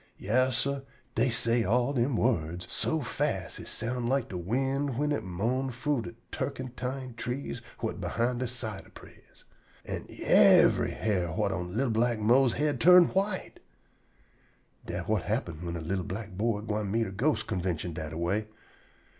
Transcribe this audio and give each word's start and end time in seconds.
Yas, 0.17 0.57
sah, 0.57 0.79
dey 1.13 1.63
all 1.63 1.93
say 1.93 2.01
dem 2.01 2.17
wo'ds 2.17 2.65
so 2.73 3.01
fas' 3.01 3.59
it 3.59 3.67
soun 3.67 4.07
like 4.07 4.29
de 4.29 4.35
wind 4.35 4.95
whin 4.95 5.11
it 5.11 5.23
moan 5.23 5.69
frough 5.69 6.01
de 6.01 6.15
turkentine 6.31 7.13
trees 7.13 7.61
whut 7.81 8.01
behind 8.01 8.39
de 8.39 8.47
cider 8.47 8.89
priss. 8.89 9.43
An' 9.85 10.07
yevery 10.09 10.89
hair 10.89 11.27
whut 11.27 11.51
on 11.51 11.77
li'l 11.77 11.91
black 11.91 12.17
Mose's 12.17 12.57
head 12.57 12.81
turn 12.81 13.09
white. 13.09 13.59
Dat 14.87 15.05
whut 15.05 15.21
happen 15.21 15.57
whin 15.59 15.75
a 15.77 15.81
li'l 15.81 16.01
black 16.01 16.31
boy 16.31 16.61
gwine 16.61 16.89
meet 16.89 17.05
a 17.05 17.11
ghost 17.11 17.45
convintion 17.45 17.93
dat 17.93 18.11
a 18.11 18.17
way. 18.17 18.47